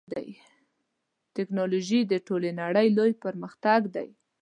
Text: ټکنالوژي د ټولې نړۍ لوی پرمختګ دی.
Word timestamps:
ټکنالوژي 1.35 1.99
د 2.11 2.13
ټولې 2.27 2.49
نړۍ 2.61 2.87
لوی 2.97 3.11
پرمختګ 3.23 3.81
دی. 3.95 4.07